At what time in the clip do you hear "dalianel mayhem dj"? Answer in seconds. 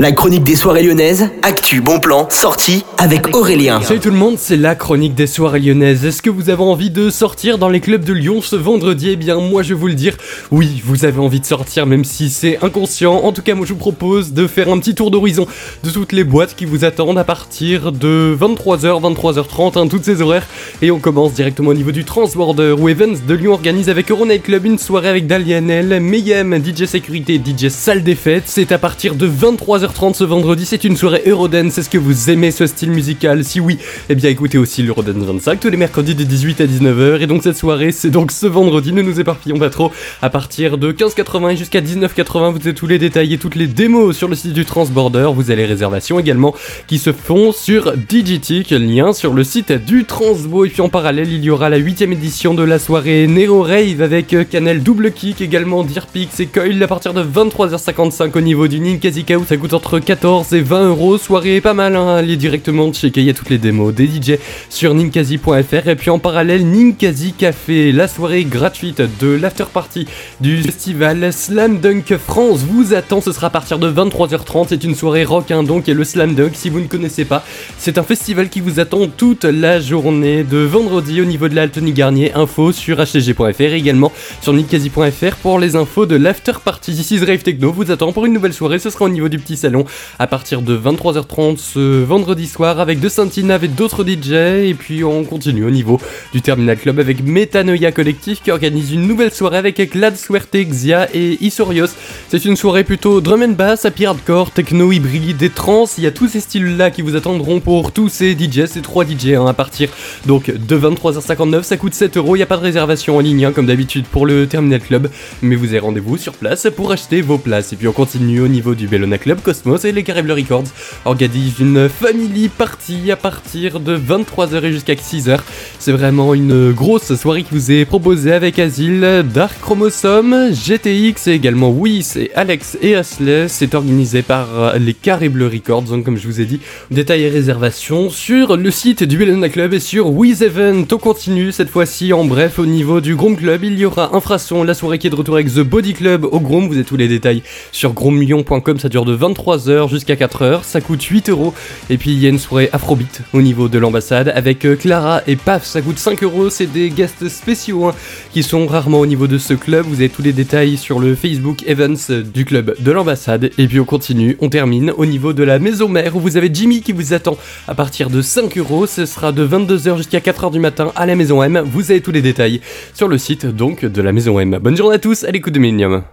25.26-26.86